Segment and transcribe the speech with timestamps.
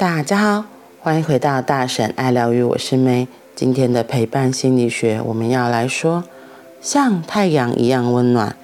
[0.00, 0.64] 大家好，
[1.00, 3.26] 欢迎回到大婶爱疗愈，我是 May。
[3.54, 6.24] 今天的陪伴心理学，我们要来说，
[6.80, 8.56] 像太阳一样温暖，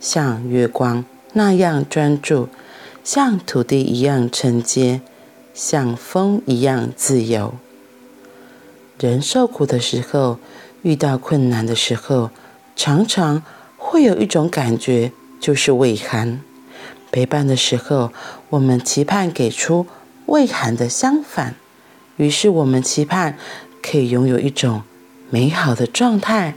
[0.00, 2.48] 像月光那样专注，
[3.04, 5.02] 像土地一样承接，
[5.52, 7.52] 像风一样自由。
[8.98, 10.38] 人受苦的时候，
[10.80, 12.30] 遇到困难的时候，
[12.74, 13.42] 常常
[13.76, 16.40] 会有一种感觉，就是畏寒。
[17.12, 18.10] 陪伴的时候，
[18.48, 19.86] 我们期盼给出
[20.28, 21.54] 畏寒的相反，
[22.18, 23.36] 于是我们期盼
[23.82, 24.82] 可以拥有一种
[25.30, 26.54] 美好的状态，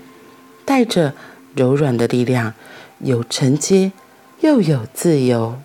[0.66, 1.14] 带着
[1.56, 2.54] 柔软的力量，
[3.00, 3.94] 有承接
[4.42, 5.56] 又有自由。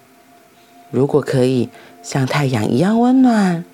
[0.92, 1.68] 如果可以
[2.00, 3.64] 像太阳一样温暖，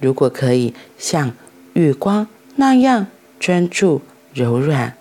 [0.00, 1.32] 如果可以像
[1.72, 3.08] 月光那样
[3.40, 4.96] 专注柔软，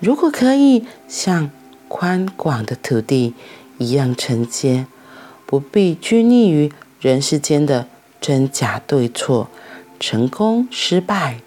[0.00, 1.50] 如果可以像
[1.88, 3.32] 宽广的土地
[3.78, 4.86] 一样承接。
[5.46, 7.86] 不必拘泥于人世间的
[8.24, 9.50] 真假对错、
[10.00, 11.42] 成功失败，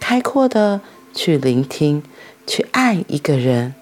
[0.00, 0.80] 开阔的
[1.14, 2.02] 去聆听，
[2.44, 3.72] 去爱一个人。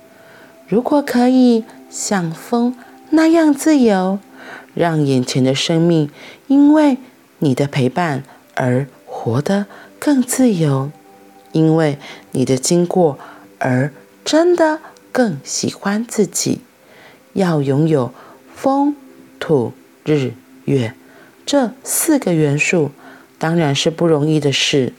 [0.69, 2.77] 如果可以像风
[3.09, 4.19] 那样自由，
[4.75, 6.11] 让眼前的生命
[6.48, 6.98] 因为
[7.39, 8.25] 你的陪伴
[8.56, 9.65] 而活得
[9.98, 10.91] 更自由，
[11.53, 11.97] 因为
[12.33, 13.19] 你的经过
[13.59, 13.91] 而
[14.22, 16.61] 真的更喜欢自己。
[17.33, 18.12] 要拥有。
[18.55, 18.94] 风、
[19.39, 19.72] 土、
[20.05, 20.33] 日、
[20.67, 20.92] 月
[21.51, 22.93] 这四个元素，
[23.37, 24.93] 当然是不容易的事。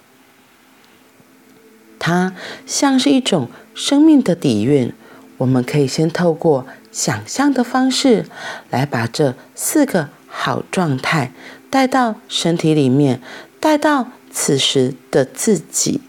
[1.97, 2.35] 它
[2.65, 4.91] 像是一种生命的底蕴，
[5.37, 8.25] 我们可以先透过想象的方式，
[8.69, 11.31] 来把这四个好状态
[11.69, 13.21] 带到身体里面，
[13.61, 16.01] 带到此时的自己，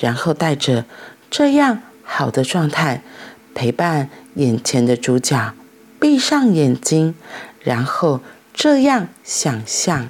[0.00, 0.86] 然后带着
[1.28, 3.02] 这样好的状态，
[3.54, 5.52] 陪伴眼前的主角。
[6.00, 7.14] 闭上眼睛，
[7.60, 8.22] 然后
[8.56, 10.08] 这样想象：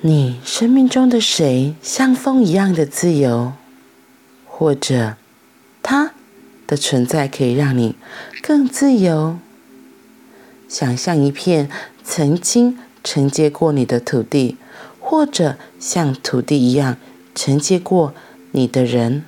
[0.00, 3.54] 你生命中的谁像风一样的自由，
[4.46, 5.16] 或者
[5.82, 6.12] 他
[6.68, 7.96] 的存在可以让你
[8.40, 9.38] 更自由。
[10.68, 11.68] 想象一片
[12.04, 14.56] 曾经承接过你的土地，
[15.00, 16.96] 或者像土地一样
[17.34, 18.14] 承接过
[18.52, 19.24] 你的人。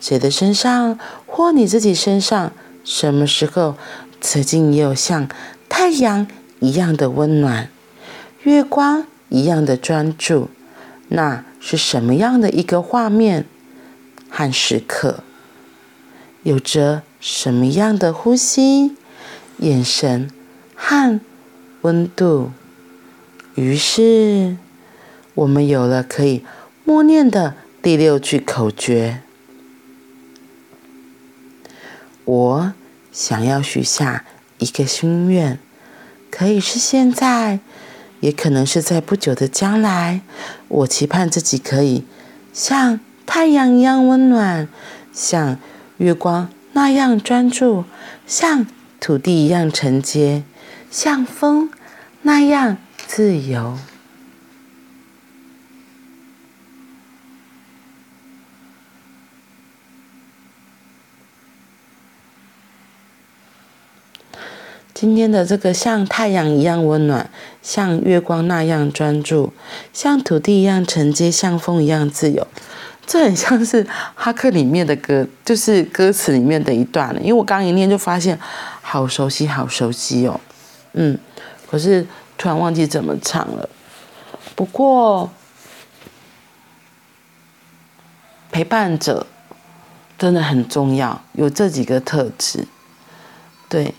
[0.00, 2.54] 谁的身上，或你自己身上，
[2.84, 3.76] 什么时候
[4.20, 5.28] 曾经也有像
[5.68, 6.26] 太阳
[6.60, 7.70] 一样的温暖，
[8.42, 10.48] 月光一样的专注？
[11.08, 13.44] 那是什么样的一个画面
[14.28, 15.24] 和时刻？
[16.42, 18.96] 有着什么样的呼吸、
[19.58, 20.30] 眼神
[20.74, 21.20] 和
[21.82, 22.50] 温度？
[23.56, 24.56] 于是，
[25.34, 26.44] 我们有了可以
[26.84, 29.22] 默念的第六句口诀。
[32.30, 32.72] 我
[33.10, 34.24] 想要许下
[34.58, 35.58] 一个心愿，
[36.30, 37.58] 可以是现在，
[38.20, 40.20] 也可能是在不久的将来。
[40.68, 42.04] 我期盼自己可以
[42.52, 44.68] 像太阳一样温暖，
[45.12, 45.58] 像
[45.96, 47.84] 月光那样专注，
[48.28, 48.64] 像
[49.00, 50.44] 土地一样承接，
[50.88, 51.68] 像风
[52.22, 52.76] 那样
[53.08, 53.76] 自由。
[65.00, 67.30] 今天的这个像太阳一样温暖，
[67.62, 69.50] 像月光那样专注，
[69.94, 72.46] 像土地一样承接，像风一样自由，
[73.06, 77.20] 这很像是哈克里面的歌，就是歌词里面的一段了。
[77.22, 78.38] 因为我刚一念就发现，
[78.82, 80.38] 好熟悉，好熟悉哦。
[80.92, 81.18] 嗯，
[81.70, 82.06] 可是
[82.36, 83.66] 突然忘记怎么唱了。
[84.54, 85.30] 不过
[88.52, 89.26] 陪伴者
[90.18, 92.66] 真的很重要，有这几个特质，
[93.66, 93.94] 对。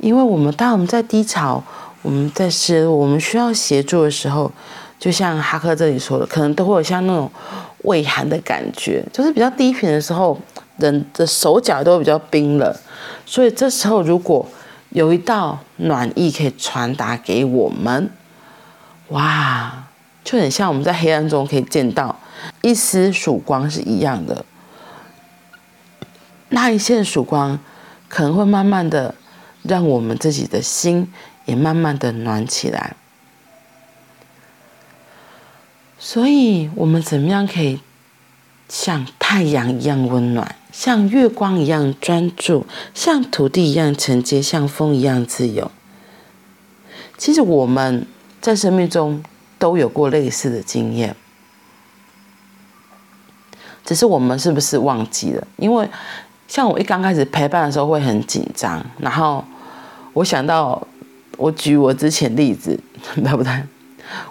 [0.00, 1.62] 因为我们当我们在低潮，
[2.02, 4.50] 我们在失落，我们需要协助的时候，
[4.98, 7.28] 就像哈克这里说的，可能都会有像那种
[7.82, 10.40] 畏寒的感觉，就是比较低频的时候，
[10.76, 12.72] 人的手脚都比较冰冷。
[13.26, 14.46] 所以这时候，如果
[14.90, 18.10] 有一道暖意可以传达给我们，
[19.08, 19.88] 哇，
[20.22, 22.14] 就很像我们在黑暗中可以见到
[22.62, 24.44] 一丝曙光是一样的。
[26.50, 27.58] 那一线曙光
[28.08, 29.16] 可能会慢慢的。
[29.68, 31.12] 让我们自己的心
[31.44, 32.96] 也慢慢的暖起来。
[36.00, 37.80] 所以，我们怎么样可以
[38.68, 45.70] 像太阳一样温暖，像月光一样专注，像土地一样承接，像风一样自由？
[47.16, 48.06] 其实我们
[48.40, 49.20] 在生命中
[49.58, 51.16] 都有过类似的经验，
[53.84, 55.44] 只是我们是不是忘记了？
[55.56, 55.90] 因为
[56.46, 59.44] 像我一刚开始陪伴的时候会很紧张，然后。
[60.18, 60.80] 我想到
[61.36, 62.78] 我举我之前例子，
[63.14, 63.52] 对不对？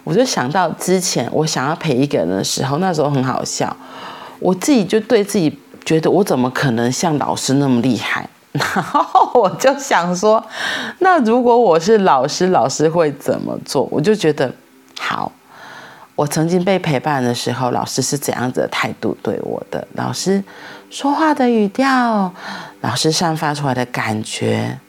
[0.03, 3.73] 我就想到之前我想要陪一个人的时候，那时候很好笑，
[4.39, 8.27] 我自己就对自己觉得我怎么可能像老师那么厉害？
[8.51, 10.43] 然后我就想说，
[10.99, 13.87] 那如果我是老师，老师会怎么做？
[13.89, 14.53] 我就觉得
[14.99, 15.31] 好。
[16.15, 19.87] 我曾经被陪伴的时候，老师是怎样子的态度对我的？
[19.93, 20.43] 老师
[20.89, 22.33] 说话的语调，
[22.81, 24.79] 老师散发出来的感觉，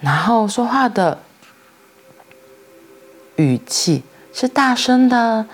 [0.00, 1.18] 然后说话的
[3.36, 4.02] 语气
[4.32, 5.46] 是大声的，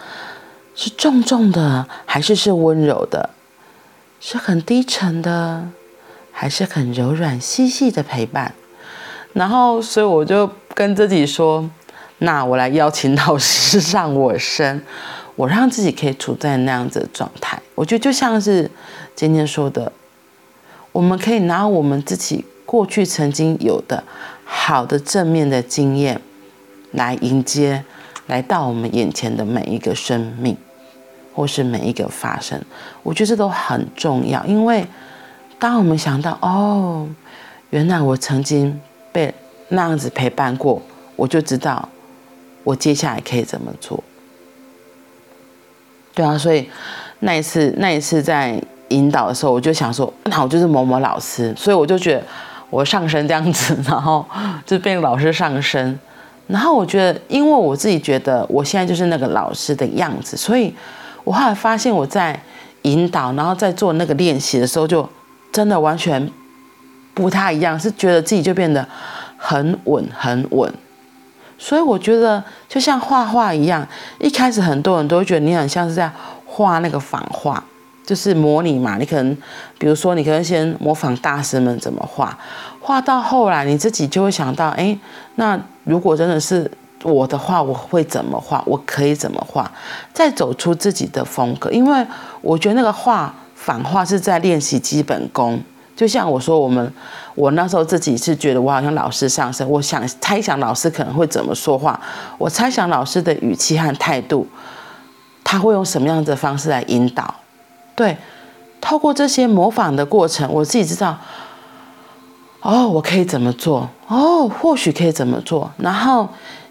[0.75, 3.31] 是重重的，还是是温柔的？
[4.21, 5.69] 是很低沉的，
[6.31, 8.55] 还是很柔软细细的陪伴？
[9.33, 11.69] 然后，所以我就跟自己说。
[12.19, 14.81] 那我来邀请老师上我身，
[15.35, 17.61] 我让自己可以处在那样子的状态。
[17.75, 18.71] 我觉得就像是
[19.17, 19.91] 今天说的，
[20.93, 24.03] 我们可以拿我们自己过去曾经有的
[24.47, 26.19] 好的正面的经验，
[26.93, 27.85] 来迎接
[28.29, 30.57] 来到我们眼前的每一个生命，
[31.35, 32.59] 或是每一个发生。
[33.03, 34.87] 我觉得这都很重要，因为
[35.59, 37.07] 当我们想到哦，
[37.69, 38.81] 原来我曾经
[39.13, 39.35] 被
[39.69, 40.81] 那样子陪伴过，
[41.15, 41.87] 我就知道。
[42.65, 44.03] 我接下来可以怎么做？
[46.15, 46.67] 对啊，所以
[47.19, 48.59] 那一次，那一次在
[48.89, 52.25] 引导的时候，我就想说，那我就是某某老师，所以我就觉得
[52.73, 54.27] 我上身这样子，然后
[54.65, 55.99] 就变老师上身。
[56.47, 60.75] 然后我觉得，因为我自己觉得我现在就是那个老师的样子，所以
[61.23, 62.43] 我后来发现我在
[62.83, 65.07] 引导，然后在做那个练习的时候，就
[65.53, 66.31] 真的完全
[67.13, 68.89] 不太一样，是觉得自己就变得
[69.37, 70.73] 很稳，很稳。
[71.59, 73.87] 所以我觉得就像画画一样，
[74.19, 76.11] 一开始很多人都会觉得你很像是在
[76.47, 77.63] 画那个仿画，
[78.05, 78.97] 就是模拟嘛。
[78.97, 79.37] 你可能，
[79.79, 82.39] 比如说，你可能先模仿大师们怎么画，
[82.81, 84.99] 画到后来你自己就会想到，哎，
[85.37, 86.71] 那如果真的是
[87.03, 88.63] 我的话，我会怎么画？
[88.67, 89.71] 我可以怎么画？
[90.13, 92.07] 再走出自己的风格，因为
[92.41, 95.61] 我觉得那个画仿画是在练习基本功。
[95.95, 96.93] 就像我说，我们
[97.35, 102.01] 我那时候自己是觉得我好像老师上身，我想猜想老师可能会怎么说话，
[102.39, 104.47] 我猜想老师的语气和态度，
[105.45, 107.35] 他会用什么样的方式来引导？
[107.95, 108.17] 对，
[108.81, 111.19] 透过这些模仿的过程，我自己知道，
[112.61, 113.89] 哦，我可以怎么做？
[114.09, 115.71] 哦，或许可以怎么做？
[115.79, 116.29] 然后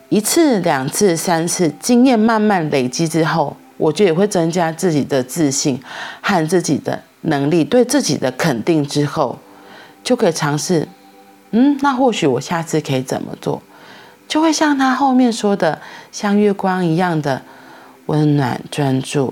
[0.09, 5.81] 一次、两次、三次，经验慢慢累积之后，我觉得也会增加自己的自信
[6.21, 7.01] 和自己的。
[7.23, 9.38] 能力对自己的肯定之后，
[10.03, 10.88] 就可以尝试，
[11.51, 13.62] 嗯，那或许我下次可以怎么做，
[14.27, 15.79] 就会像他后面说的，
[16.12, 17.39] 像月光一样的
[18.07, 19.31] 温暖专注，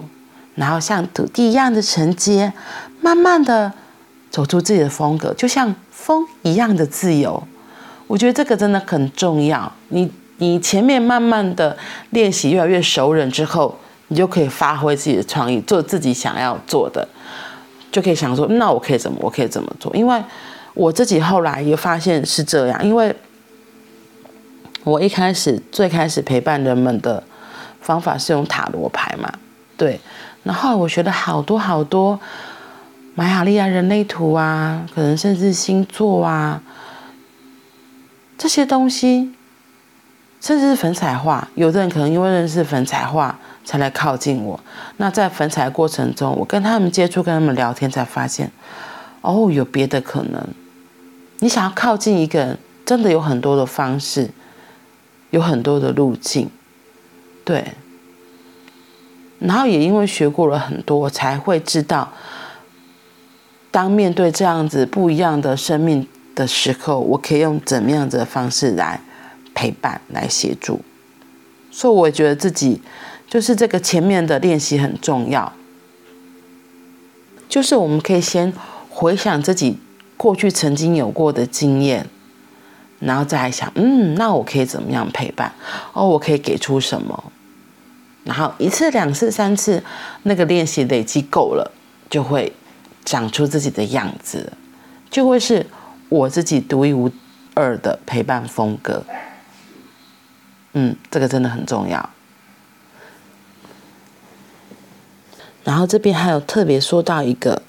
[0.59, 2.51] 然后像土地一样的承接，
[2.99, 3.71] 慢慢的
[4.29, 7.41] 走出自己的风格，就像风一样的自由。
[8.07, 9.71] 我觉得这个真的很重要。
[9.87, 11.77] 你你前面慢慢的
[12.09, 13.79] 练习越来越熟稔之后，
[14.09, 17.07] 你就可以发挥自己的创意，做自己想要做的。
[17.89, 19.17] 就可以想说，那我可以怎么？
[19.21, 19.95] 我可以怎么做？
[19.95, 20.21] 因为
[20.73, 23.15] 我自己后来也发现是这样，因为
[24.83, 27.23] 我一开始最开始陪伴人们的
[27.79, 29.31] 方法是用塔罗牌嘛，
[29.77, 29.97] 对。
[30.43, 32.19] 然后我学了好多好多
[33.15, 36.61] 玛雅历啊、人类图啊，可能甚至星座啊
[38.37, 39.33] 这些东西，
[40.41, 41.47] 甚至是粉彩画。
[41.55, 43.39] 有的人可能因为认识粉彩画。
[43.65, 44.59] 才来靠近我。
[44.97, 48.51] 那在粉彩过程中，我跟他们接触，跟他们聊天，才发现，
[49.21, 50.43] 哦，有别的可能。
[51.37, 54.31] 你想要靠近一个人，真的有很多的方式，
[55.29, 56.49] 有很多的路径，
[57.45, 57.75] 对。
[59.39, 62.11] 然后也因为学过了很多，才会知道，
[63.71, 69.01] 当面对这样子不一样的生命的时候，我可以用怎么样子的方式来
[69.53, 70.81] 陪伴、来协助。
[71.71, 72.81] 所以，我觉得自己。
[73.29, 75.53] 就是这个前面的练习很重要，
[77.47, 78.51] 就是我们可以先
[78.89, 79.77] 回想自己
[80.17, 82.07] 过去曾经有过的经验，
[82.97, 85.53] 然后再来想，嗯，那我可以怎么样陪伴？
[85.93, 87.31] 哦，我可以给出什么？
[88.29, 89.83] 然后一次、两次、三次，
[90.21, 91.71] 那个练习累积够了，
[92.11, 92.53] 就会
[93.03, 94.53] 长出自己的样子，
[95.09, 95.65] 就会是
[96.09, 97.11] 我自己独一无
[97.55, 99.03] 二的陪伴风格。
[100.73, 102.07] 嗯，这个真的很重要。
[105.63, 107.63] 然后这边还有特别说到一个，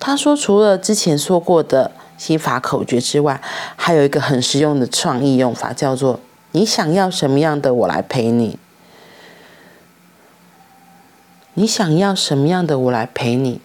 [0.00, 3.40] 他说除了之前说过的心法口诀之外，
[3.76, 6.18] 还有一个很实用的创意用法，叫做
[6.50, 8.58] “你想要什么样的我来陪你”。
[11.54, 13.60] 你想要什么样的我来陪你？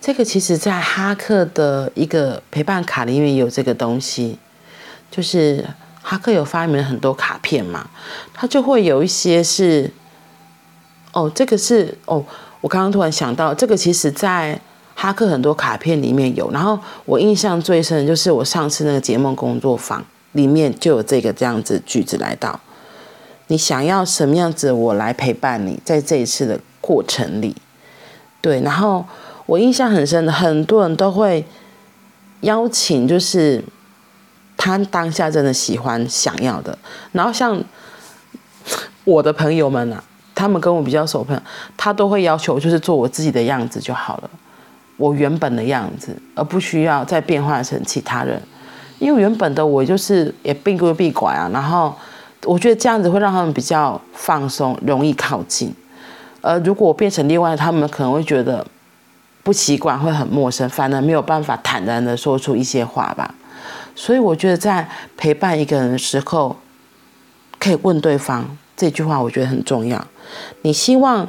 [0.00, 4.36] 这个其实在哈克的一个陪伴卡里面有这个东西，
[5.10, 5.64] 就是
[6.02, 7.88] 哈克有发明了很多卡片嘛，
[8.34, 9.88] 他就会有一些是，
[11.12, 12.24] 哦，这个是哦，
[12.60, 14.60] 我刚刚突然想到，这个其实在
[14.96, 22.58] 哈克很多卡片里面有，然后我印象最深的就是我上次那个解梦工作坊里面就有这个这样子句子来到，
[23.46, 27.56] 你想要什么样子，我来陪伴你，在这一次的过程里，
[28.42, 29.06] 对，然后
[29.46, 31.46] 我印象很深的，很多人都会
[32.42, 33.64] 邀请，就是。
[34.54, 36.78] 他当下真的喜欢想要的，
[37.10, 37.60] 然后像
[39.02, 40.04] 我的朋友们啊，
[40.36, 41.42] 他们跟我比较熟朋友，
[41.76, 44.30] 他都会要求就是做我自己的样子就好了，
[44.98, 48.40] 我原本的样子，而不需要再变化成其他人，
[49.00, 51.50] 因为原本的我就是也并归必拐啊。
[51.52, 51.92] 然后
[52.44, 55.74] 我觉得这样子会让他们比较放松，容易靠近。
[56.42, 58.66] 而如果我变成另外，他们可能会觉得
[59.42, 63.34] 不习惯，会很陌生，反而没有办法坦然的说出一些话吧。
[63.94, 66.56] 所以我觉得在陪伴一个人的时候，
[67.58, 70.06] 可以问对方这句话，我觉得很重要。
[70.62, 71.28] 你希望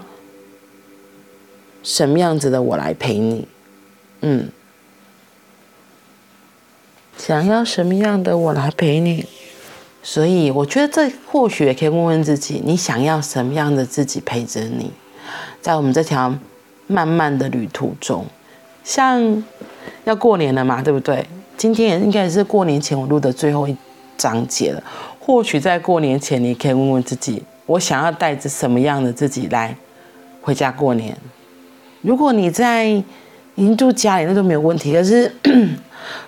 [1.83, 3.47] 什么样子的我来陪你？
[4.21, 4.49] 嗯，
[7.17, 9.25] 想要什么样的我来陪你？
[10.01, 14.91] 所以我觉得这或许也可以问问自己：你想要什么样的自己陪着你？
[15.63, 16.35] 在我们这条
[16.87, 18.25] 漫漫的旅途中，
[18.83, 19.41] 像
[20.03, 21.25] 要过年了嘛，对不对？
[21.55, 23.73] 今天应该是过年前我录的最后一
[24.17, 24.83] 章节了。
[25.21, 29.73] 或许在过年前，你可以问问自己：我想要带着什么样的自己来
[30.41, 31.15] 回家过年？
[32.01, 33.05] 如果你在已
[33.55, 34.91] 经住家里，那都没有问题。
[34.91, 35.31] 可是，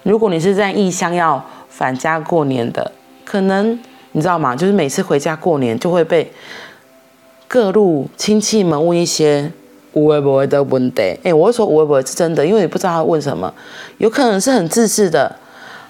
[0.04, 2.90] 如果你是在异乡要返家过年的，
[3.26, 3.78] 可能
[4.14, 4.56] 你知道吗？
[4.56, 6.32] 就是每次回家过年，就会被
[7.48, 9.52] 各路亲戚们问一些。
[9.98, 13.54] 无微不微的问题，哎，我会说无微不微是真的，因为你不知道他问什么，
[13.98, 15.38] 有可能是很自私的，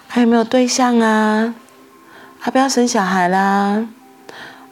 [0.06, 1.52] 还有没有对象啊？
[2.38, 3.84] 还不要生小孩啦？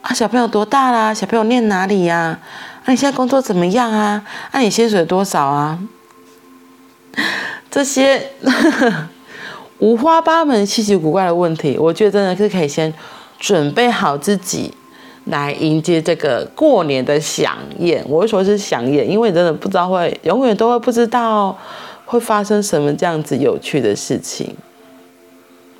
[0.03, 1.13] 啊，小朋友多大啦？
[1.13, 2.17] 小朋友念哪里呀？
[2.17, 2.39] 啊，
[2.85, 4.25] 啊，你现在工作怎么样啊？
[4.51, 5.79] 啊，你薪水多少啊？
[7.69, 9.09] 这些呵 呵
[9.79, 12.93] 五花八门、稀奇古怪的问题，我觉得真的是可以先
[13.37, 14.73] 准备好自己。
[15.25, 21.57] 来迎接这个过年的饗宴，我会说是饗宴，因为真的不知道会永远都会不知道
[22.05, 24.55] 会发生什么这样子有趣的事情。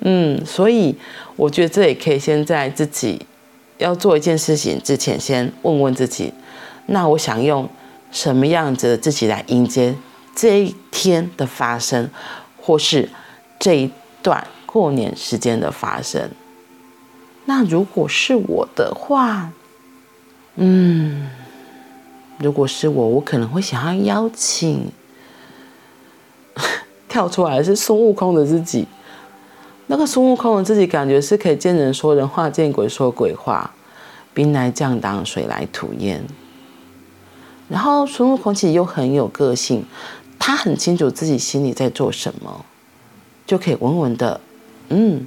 [0.00, 0.94] 嗯，所以
[1.36, 3.20] 我觉得这也可以先在自己
[3.78, 6.32] 要做一件事情之前，先问问自己：
[6.86, 7.68] 那我想用
[8.10, 9.94] 什么样子的自己来迎接
[10.34, 12.10] 这一天的发生，
[12.60, 13.08] 或是
[13.58, 13.90] 这一
[14.22, 16.28] 段过年时间的发生？
[17.48, 19.50] 那如果是我的话，
[20.56, 21.30] 嗯，
[22.38, 24.90] 如果是我，我可能会想要邀请
[27.08, 28.86] 跳出来是孙悟空的自己。
[29.86, 33.70] 那个孙悟空的自己，感觉是可以见人说人话，见鬼说鬼话，
[34.34, 36.24] 兵来将挡，水来土掩。
[37.68, 39.84] 然后孙悟空其实又很有个性，
[40.38, 42.64] 他很清楚自己心里在做什么，
[43.46, 44.40] 就可以稳稳的，
[44.88, 45.24] 嗯。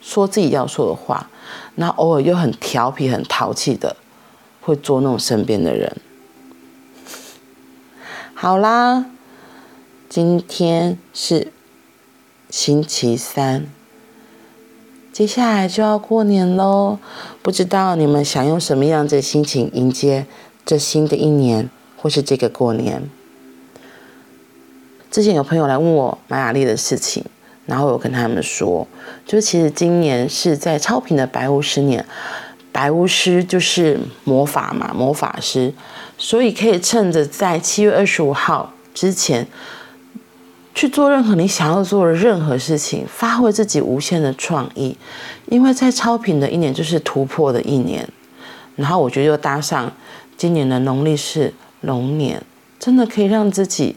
[0.00, 1.28] 说自己要说的话，
[1.74, 3.96] 那偶尔又很调皮、很淘气的，
[4.60, 5.96] 会捉弄身边的人。
[8.34, 9.06] 好啦，
[10.08, 11.52] 今天是
[12.48, 13.66] 星期三，
[15.12, 16.98] 接下来就要过年喽。
[17.42, 20.26] 不知道你们想用什么样的心情迎接
[20.64, 23.10] 这新的一年，或是这个过年？
[25.10, 27.24] 之前有朋友来问我马雅历的事情。
[27.70, 28.84] 然后我跟他们说，
[29.24, 32.04] 就其实今年是在超频的白巫师年，
[32.72, 35.72] 白巫师就是魔法嘛，魔法师，
[36.18, 39.46] 所以可以趁着在七月二十五号之前
[40.74, 44.96] 去做任何你想要做的任何事情，发挥自己无限的创意，
[45.46, 48.08] 因为在超频的一年就是突破的一年，
[48.74, 49.92] 然后我觉得又搭上
[50.36, 52.42] 今年的农历是龙年，
[52.80, 53.94] 真的可以让自己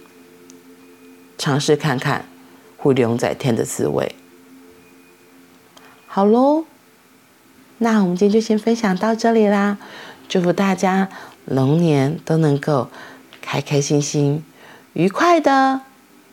[1.39, 2.25] 尝试看看。
[2.83, 4.13] 会留在天的滋味。
[6.05, 6.65] 好喽，
[7.77, 9.77] 那我们今天就先分享到这里啦。
[10.27, 11.09] 祝福大家
[11.45, 12.89] 龙年都能够
[13.41, 14.43] 开开心心、
[14.93, 15.81] 愉快的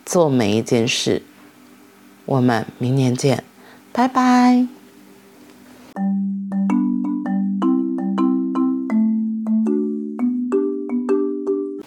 [0.05, 1.23] 做每一件事。
[2.25, 3.43] 我们明年见，
[3.91, 4.80] 拜拜。